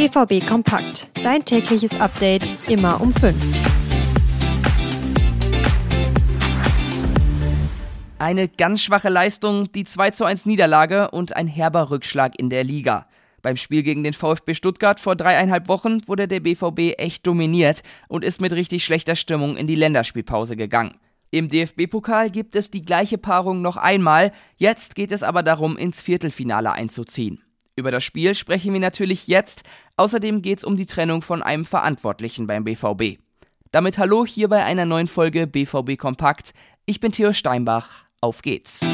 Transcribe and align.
BVB 0.00 0.46
Kompakt. 0.48 1.10
Dein 1.22 1.44
tägliches 1.44 2.00
Update 2.00 2.54
immer 2.70 3.02
um 3.02 3.12
5. 3.12 3.36
Eine 8.18 8.48
ganz 8.48 8.82
schwache 8.82 9.10
Leistung, 9.10 9.70
die 9.72 9.84
2 9.84 10.12
zu 10.12 10.24
1 10.24 10.46
Niederlage 10.46 11.10
und 11.10 11.36
ein 11.36 11.46
herber 11.46 11.90
Rückschlag 11.90 12.32
in 12.38 12.48
der 12.48 12.64
Liga. 12.64 13.08
Beim 13.42 13.58
Spiel 13.58 13.82
gegen 13.82 14.02
den 14.02 14.14
VfB 14.14 14.54
Stuttgart 14.54 15.00
vor 15.00 15.16
dreieinhalb 15.16 15.68
Wochen 15.68 16.08
wurde 16.08 16.26
der 16.26 16.40
BVB 16.40 16.98
echt 16.98 17.26
dominiert 17.26 17.82
und 18.08 18.24
ist 18.24 18.40
mit 18.40 18.54
richtig 18.54 18.86
schlechter 18.86 19.16
Stimmung 19.16 19.58
in 19.58 19.66
die 19.66 19.74
Länderspielpause 19.74 20.56
gegangen. 20.56 20.94
Im 21.30 21.50
DFB-Pokal 21.50 22.30
gibt 22.30 22.56
es 22.56 22.70
die 22.70 22.86
gleiche 22.86 23.18
Paarung 23.18 23.60
noch 23.60 23.76
einmal, 23.76 24.32
jetzt 24.56 24.94
geht 24.94 25.12
es 25.12 25.22
aber 25.22 25.42
darum, 25.42 25.76
ins 25.76 26.00
Viertelfinale 26.00 26.72
einzuziehen. 26.72 27.42
Über 27.80 27.90
das 27.90 28.04
Spiel 28.04 28.34
sprechen 28.34 28.74
wir 28.74 28.80
natürlich 28.80 29.26
jetzt, 29.26 29.62
außerdem 29.96 30.42
geht 30.42 30.58
es 30.58 30.64
um 30.64 30.76
die 30.76 30.84
Trennung 30.84 31.22
von 31.22 31.42
einem 31.42 31.64
Verantwortlichen 31.64 32.46
beim 32.46 32.62
BVB. 32.62 33.18
Damit 33.70 33.96
hallo 33.96 34.26
hier 34.26 34.48
bei 34.48 34.62
einer 34.62 34.84
neuen 34.84 35.08
Folge 35.08 35.46
BVB 35.46 35.96
Kompakt. 35.96 36.52
Ich 36.84 37.00
bin 37.00 37.10
Theo 37.10 37.32
Steinbach, 37.32 37.88
auf 38.20 38.42
geht's. 38.42 38.84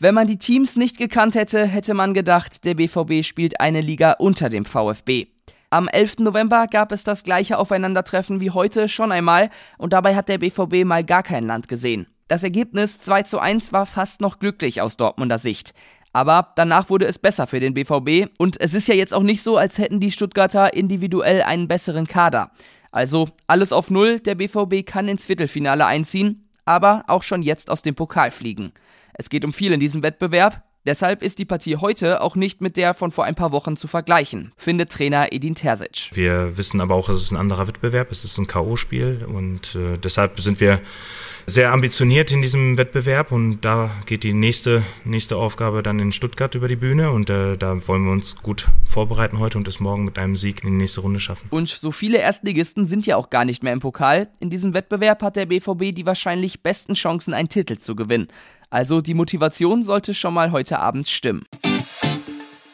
Wenn 0.00 0.14
man 0.14 0.26
die 0.26 0.38
Teams 0.38 0.76
nicht 0.76 0.98
gekannt 0.98 1.34
hätte, 1.34 1.64
hätte 1.64 1.94
man 1.94 2.12
gedacht, 2.12 2.66
der 2.66 2.74
BVB 2.74 3.24
spielt 3.24 3.58
eine 3.58 3.80
Liga 3.80 4.16
unter 4.18 4.50
dem 4.50 4.66
VfB. 4.66 5.28
Am 5.70 5.88
11. 5.88 6.18
November 6.18 6.66
gab 6.66 6.92
es 6.92 7.04
das 7.04 7.24
gleiche 7.24 7.56
Aufeinandertreffen 7.56 8.42
wie 8.42 8.50
heute 8.50 8.86
schon 8.90 9.12
einmal 9.12 9.48
und 9.78 9.94
dabei 9.94 10.14
hat 10.14 10.28
der 10.28 10.36
BVB 10.36 10.84
mal 10.84 11.04
gar 11.04 11.22
kein 11.22 11.46
Land 11.46 11.68
gesehen. 11.68 12.06
Das 12.30 12.44
Ergebnis 12.44 13.00
2 13.00 13.24
zu 13.24 13.40
1 13.40 13.72
war 13.72 13.86
fast 13.86 14.20
noch 14.20 14.38
glücklich 14.38 14.80
aus 14.80 14.96
Dortmunder 14.96 15.36
Sicht. 15.38 15.74
Aber 16.12 16.52
danach 16.54 16.88
wurde 16.88 17.06
es 17.06 17.18
besser 17.18 17.48
für 17.48 17.58
den 17.58 17.74
BVB 17.74 18.30
und 18.38 18.60
es 18.60 18.72
ist 18.72 18.86
ja 18.86 18.94
jetzt 18.94 19.12
auch 19.12 19.24
nicht 19.24 19.42
so, 19.42 19.56
als 19.56 19.78
hätten 19.78 19.98
die 19.98 20.12
Stuttgarter 20.12 20.72
individuell 20.72 21.42
einen 21.42 21.66
besseren 21.66 22.06
Kader. 22.06 22.52
Also 22.92 23.30
alles 23.48 23.72
auf 23.72 23.90
Null, 23.90 24.20
der 24.20 24.36
BVB 24.36 24.86
kann 24.86 25.08
ins 25.08 25.26
Viertelfinale 25.26 25.84
einziehen, 25.86 26.48
aber 26.64 27.02
auch 27.08 27.24
schon 27.24 27.42
jetzt 27.42 27.68
aus 27.68 27.82
dem 27.82 27.96
Pokal 27.96 28.30
fliegen. 28.30 28.70
Es 29.14 29.28
geht 29.28 29.44
um 29.44 29.52
viel 29.52 29.72
in 29.72 29.80
diesem 29.80 30.04
Wettbewerb, 30.04 30.62
Deshalb 30.86 31.22
ist 31.22 31.38
die 31.38 31.44
Partie 31.44 31.76
heute 31.76 32.22
auch 32.22 32.36
nicht 32.36 32.62
mit 32.62 32.78
der 32.78 32.94
von 32.94 33.12
vor 33.12 33.24
ein 33.24 33.34
paar 33.34 33.52
Wochen 33.52 33.76
zu 33.76 33.86
vergleichen, 33.86 34.52
findet 34.56 34.90
Trainer 34.90 35.30
Edin 35.30 35.54
Terzic. 35.54 36.10
Wir 36.14 36.56
wissen 36.56 36.80
aber 36.80 36.94
auch, 36.94 37.10
es 37.10 37.20
ist 37.20 37.32
ein 37.32 37.36
anderer 37.36 37.68
Wettbewerb, 37.68 38.10
es 38.10 38.24
ist 38.24 38.38
ein 38.38 38.46
K.O.-Spiel 38.46 39.24
und 39.24 39.74
äh, 39.74 39.98
deshalb 39.98 40.40
sind 40.40 40.58
wir 40.58 40.80
sehr 41.46 41.72
ambitioniert 41.72 42.30
in 42.30 42.42
diesem 42.42 42.78
Wettbewerb 42.78 43.32
und 43.32 43.60
da 43.60 43.90
geht 44.06 44.22
die 44.24 44.32
nächste, 44.32 44.82
nächste 45.04 45.36
Aufgabe 45.36 45.82
dann 45.82 45.98
in 45.98 46.12
Stuttgart 46.12 46.54
über 46.54 46.68
die 46.68 46.76
Bühne 46.76 47.10
und 47.10 47.28
äh, 47.28 47.56
da 47.56 47.86
wollen 47.86 48.04
wir 48.04 48.12
uns 48.12 48.36
gut 48.36 48.68
vorbereiten 48.84 49.38
heute 49.38 49.58
und 49.58 49.68
es 49.68 49.80
morgen 49.80 50.04
mit 50.04 50.18
einem 50.18 50.36
Sieg 50.36 50.62
in 50.62 50.70
die 50.70 50.76
nächste 50.76 51.02
Runde 51.02 51.20
schaffen. 51.20 51.48
Und 51.50 51.68
so 51.68 51.92
viele 51.92 52.18
Erstligisten 52.18 52.86
sind 52.86 53.04
ja 53.04 53.16
auch 53.16 53.30
gar 53.30 53.44
nicht 53.44 53.62
mehr 53.62 53.72
im 53.72 53.80
Pokal. 53.80 54.28
In 54.40 54.48
diesem 54.48 54.74
Wettbewerb 54.74 55.22
hat 55.22 55.36
der 55.36 55.46
BVB 55.46 55.94
die 55.94 56.06
wahrscheinlich 56.06 56.62
besten 56.62 56.94
Chancen, 56.94 57.34
einen 57.34 57.48
Titel 57.48 57.76
zu 57.76 57.96
gewinnen. 57.96 58.28
Also 58.70 59.00
die 59.00 59.14
Motivation 59.14 59.82
sollte 59.82 60.14
schon 60.14 60.32
mal 60.32 60.52
heute 60.52 60.78
Abend 60.78 61.08
stimmen. 61.08 61.44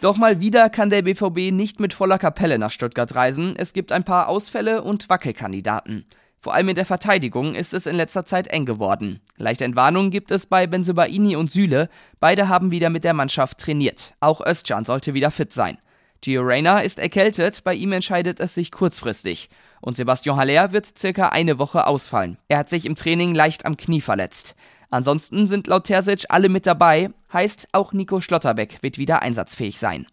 Doch 0.00 0.16
mal 0.16 0.40
wieder 0.40 0.68
kann 0.68 0.90
der 0.90 1.02
BVB 1.02 1.50
nicht 1.52 1.80
mit 1.80 1.94
voller 1.94 2.18
Kapelle 2.18 2.58
nach 2.58 2.72
Stuttgart 2.72 3.14
reisen. 3.14 3.54
Es 3.56 3.72
gibt 3.72 3.92
ein 3.92 4.04
paar 4.04 4.28
Ausfälle 4.28 4.82
und 4.82 5.08
Wackelkandidaten. 5.08 6.04
Vor 6.40 6.52
allem 6.52 6.68
in 6.68 6.74
der 6.74 6.84
Verteidigung 6.84 7.54
ist 7.54 7.72
es 7.72 7.86
in 7.86 7.96
letzter 7.96 8.26
Zeit 8.26 8.48
eng 8.48 8.66
geworden. 8.66 9.20
Leichte 9.38 9.64
Entwarnung 9.64 10.10
gibt 10.10 10.30
es 10.30 10.44
bei 10.44 10.66
Benzebaini 10.66 11.36
und 11.36 11.50
Süle. 11.50 11.88
Beide 12.20 12.50
haben 12.50 12.70
wieder 12.70 12.90
mit 12.90 13.04
der 13.04 13.14
Mannschaft 13.14 13.58
trainiert. 13.58 14.12
Auch 14.20 14.44
Özcan 14.44 14.84
sollte 14.84 15.14
wieder 15.14 15.30
fit 15.30 15.54
sein. 15.54 15.78
Gio 16.20 16.42
Reyna 16.42 16.80
ist 16.80 16.98
erkältet, 16.98 17.64
bei 17.64 17.74
ihm 17.74 17.92
entscheidet 17.92 18.40
es 18.40 18.54
sich 18.54 18.72
kurzfristig. 18.72 19.48
Und 19.84 19.96
Sebastian 19.96 20.38
Haller 20.38 20.72
wird 20.72 20.86
circa 20.98 21.28
eine 21.28 21.58
Woche 21.58 21.86
ausfallen. 21.86 22.38
Er 22.48 22.56
hat 22.56 22.70
sich 22.70 22.86
im 22.86 22.94
Training 22.94 23.34
leicht 23.34 23.66
am 23.66 23.76
Knie 23.76 24.00
verletzt. 24.00 24.56
Ansonsten 24.88 25.46
sind 25.46 25.66
laut 25.66 25.84
Terzic 25.84 26.24
alle 26.30 26.48
mit 26.48 26.66
dabei, 26.66 27.10
heißt 27.30 27.68
auch 27.72 27.92
Nico 27.92 28.22
Schlotterbeck 28.22 28.78
wird 28.80 28.96
wieder 28.96 29.20
einsatzfähig 29.20 29.78
sein. 29.78 30.06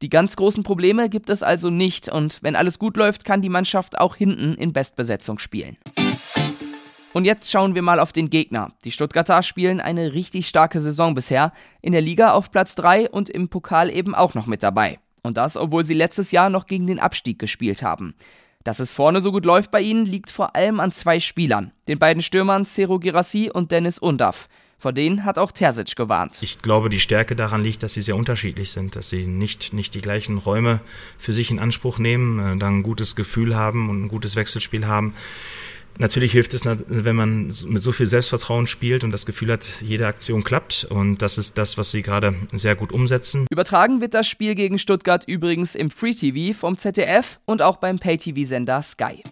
Die 0.00 0.10
ganz 0.10 0.36
großen 0.36 0.62
Probleme 0.62 1.08
gibt 1.08 1.28
es 1.28 1.42
also 1.42 1.70
nicht 1.70 2.08
und 2.08 2.38
wenn 2.42 2.54
alles 2.54 2.78
gut 2.78 2.96
läuft, 2.96 3.24
kann 3.24 3.42
die 3.42 3.48
Mannschaft 3.48 3.98
auch 3.98 4.14
hinten 4.14 4.54
in 4.54 4.72
Bestbesetzung 4.72 5.40
spielen. 5.40 5.76
Und 7.12 7.24
jetzt 7.24 7.50
schauen 7.50 7.74
wir 7.74 7.82
mal 7.82 7.98
auf 7.98 8.12
den 8.12 8.30
Gegner. 8.30 8.70
Die 8.84 8.92
Stuttgarter 8.92 9.42
spielen 9.42 9.80
eine 9.80 10.12
richtig 10.12 10.46
starke 10.46 10.80
Saison 10.80 11.16
bisher, 11.16 11.52
in 11.82 11.90
der 11.90 12.02
Liga 12.02 12.30
auf 12.30 12.52
Platz 12.52 12.76
3 12.76 13.10
und 13.10 13.28
im 13.28 13.48
Pokal 13.48 13.90
eben 13.90 14.14
auch 14.14 14.34
noch 14.34 14.46
mit 14.46 14.62
dabei. 14.62 15.00
Und 15.24 15.36
das, 15.36 15.56
obwohl 15.56 15.84
sie 15.84 15.94
letztes 15.94 16.30
Jahr 16.30 16.48
noch 16.48 16.68
gegen 16.68 16.86
den 16.86 17.00
Abstieg 17.00 17.40
gespielt 17.40 17.82
haben. 17.82 18.14
Dass 18.66 18.80
es 18.80 18.92
vorne 18.92 19.20
so 19.20 19.30
gut 19.30 19.44
läuft 19.44 19.70
bei 19.70 19.80
ihnen, 19.80 20.06
liegt 20.06 20.28
vor 20.28 20.56
allem 20.56 20.80
an 20.80 20.90
zwei 20.90 21.20
Spielern, 21.20 21.70
den 21.86 22.00
beiden 22.00 22.20
Stürmern 22.20 22.66
Cero 22.66 22.98
Girassi 22.98 23.48
und 23.48 23.70
Dennis 23.70 23.96
Undaff. 23.96 24.48
Vor 24.76 24.92
denen 24.92 25.24
hat 25.24 25.38
auch 25.38 25.52
Terzic 25.52 25.94
gewarnt. 25.94 26.38
Ich 26.42 26.58
glaube, 26.58 26.88
die 26.88 26.98
Stärke 26.98 27.36
daran 27.36 27.62
liegt, 27.62 27.84
dass 27.84 27.94
sie 27.94 28.00
sehr 28.00 28.16
unterschiedlich 28.16 28.72
sind, 28.72 28.96
dass 28.96 29.08
sie 29.08 29.24
nicht, 29.24 29.72
nicht 29.72 29.94
die 29.94 30.00
gleichen 30.00 30.36
Räume 30.38 30.80
für 31.16 31.32
sich 31.32 31.52
in 31.52 31.60
Anspruch 31.60 31.98
nehmen, 32.00 32.40
äh, 32.40 32.58
dann 32.58 32.78
ein 32.78 32.82
gutes 32.82 33.14
Gefühl 33.14 33.54
haben 33.54 33.88
und 33.88 34.02
ein 34.02 34.08
gutes 34.08 34.34
Wechselspiel 34.34 34.88
haben. 34.88 35.14
Natürlich 35.98 36.32
hilft 36.32 36.54
es, 36.54 36.64
wenn 36.64 37.16
man 37.16 37.44
mit 37.66 37.82
so 37.82 37.92
viel 37.92 38.06
Selbstvertrauen 38.06 38.66
spielt 38.66 39.04
und 39.04 39.10
das 39.10 39.26
Gefühl 39.26 39.52
hat, 39.52 39.66
jede 39.80 40.06
Aktion 40.06 40.44
klappt. 40.44 40.84
Und 40.84 41.22
das 41.22 41.38
ist 41.38 41.56
das, 41.56 41.78
was 41.78 41.90
sie 41.90 42.02
gerade 42.02 42.34
sehr 42.52 42.76
gut 42.76 42.92
umsetzen. 42.92 43.46
Übertragen 43.50 44.00
wird 44.00 44.14
das 44.14 44.26
Spiel 44.26 44.54
gegen 44.54 44.78
Stuttgart 44.78 45.24
übrigens 45.26 45.74
im 45.74 45.90
Free 45.90 46.14
TV 46.14 46.56
vom 46.58 46.76
ZDF 46.76 47.40
und 47.46 47.62
auch 47.62 47.76
beim 47.76 47.98
Pay-TV-Sender 47.98 48.82
Sky. 48.82 49.22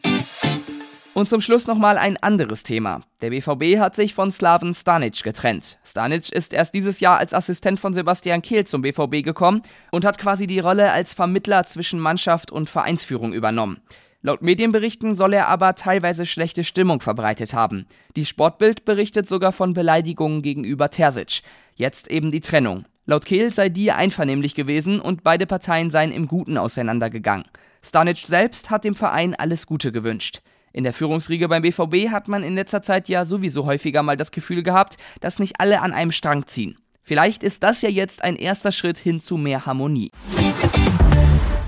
Und 1.14 1.28
zum 1.28 1.41
Schluss 1.41 1.69
nochmal 1.69 1.97
ein 1.97 2.16
anderes 2.16 2.64
Thema. 2.64 3.02
Der 3.22 3.31
BVB 3.31 3.78
hat 3.78 3.94
sich 3.94 4.14
von 4.14 4.32
Slaven 4.32 4.75
Stanic 4.75 5.22
getrennt. 5.22 5.78
Stanic 5.84 6.32
ist 6.32 6.52
erst 6.52 6.75
dieses 6.75 6.98
Jahr 6.98 7.19
als 7.19 7.32
Assistent 7.32 7.78
von 7.78 7.94
Sebastian 7.94 8.42
Kehl 8.42 8.66
zum 8.66 8.82
BVB 8.82 9.22
gekommen 9.22 9.62
und 9.92 10.04
hat 10.04 10.19
quasi 10.19 10.48
die 10.48 10.58
Rolle 10.58 10.91
als 10.91 11.14
Vermittler 11.14 11.66
zwischen 11.66 12.00
Mannschaft 12.00 12.50
und 12.50 12.69
Vereinsführung 12.69 13.32
übernommen. 13.32 13.81
Laut 14.26 14.40
Medienberichten 14.40 15.14
soll 15.14 15.34
er 15.34 15.48
aber 15.48 15.74
teilweise 15.74 16.24
schlechte 16.24 16.64
Stimmung 16.64 17.02
verbreitet 17.02 17.52
haben. 17.52 17.84
Die 18.16 18.24
Sportbild 18.24 18.86
berichtet 18.86 19.28
sogar 19.28 19.52
von 19.52 19.74
Beleidigungen 19.74 20.40
gegenüber 20.40 20.88
Terzic. 20.88 21.42
Jetzt 21.74 22.08
eben 22.08 22.30
die 22.30 22.40
Trennung. 22.40 22.86
Laut 23.04 23.26
Kehl 23.26 23.52
sei 23.52 23.68
die 23.68 23.92
einvernehmlich 23.92 24.54
gewesen 24.54 24.98
und 24.98 25.24
beide 25.24 25.44
Parteien 25.44 25.90
seien 25.90 26.10
im 26.10 26.26
Guten 26.26 26.56
auseinandergegangen. 26.56 27.44
Stanic 27.82 28.16
selbst 28.16 28.70
hat 28.70 28.86
dem 28.86 28.94
Verein 28.94 29.34
alles 29.34 29.66
Gute 29.66 29.92
gewünscht. 29.92 30.40
In 30.72 30.84
der 30.84 30.94
Führungsriege 30.94 31.46
beim 31.46 31.60
BVB 31.60 32.10
hat 32.10 32.26
man 32.26 32.42
in 32.42 32.54
letzter 32.54 32.80
Zeit 32.80 33.10
ja 33.10 33.26
sowieso 33.26 33.66
häufiger 33.66 34.02
mal 34.02 34.16
das 34.16 34.30
Gefühl 34.30 34.62
gehabt, 34.62 34.96
dass 35.20 35.38
nicht 35.38 35.60
alle 35.60 35.82
an 35.82 35.92
einem 35.92 36.12
Strang 36.12 36.46
ziehen. 36.46 36.78
Vielleicht 37.02 37.42
ist 37.42 37.62
das 37.62 37.82
ja 37.82 37.90
jetzt 37.90 38.24
ein 38.24 38.36
erster 38.36 38.72
Schritt 38.72 38.96
hin 38.96 39.20
zu 39.20 39.36
mehr 39.36 39.66
Harmonie. 39.66 40.10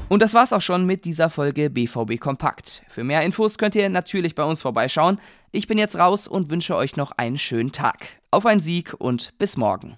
Und 0.08 0.22
das 0.22 0.34
war's 0.34 0.52
auch 0.52 0.60
schon 0.60 0.86
mit 0.86 1.04
dieser 1.04 1.30
Folge 1.30 1.68
BVB 1.68 2.20
Kompakt. 2.20 2.84
Für 2.88 3.02
mehr 3.02 3.22
Infos 3.22 3.58
könnt 3.58 3.74
ihr 3.74 3.88
natürlich 3.88 4.36
bei 4.36 4.44
uns 4.44 4.62
vorbeischauen. 4.62 5.18
Ich 5.50 5.66
bin 5.66 5.78
jetzt 5.78 5.98
raus 5.98 6.28
und 6.28 6.48
wünsche 6.48 6.76
euch 6.76 6.96
noch 6.96 7.12
einen 7.12 7.38
schönen 7.38 7.72
Tag. 7.72 8.20
Auf 8.30 8.46
einen 8.46 8.60
Sieg 8.60 8.94
und 8.98 9.36
bis 9.38 9.56
morgen. 9.56 9.96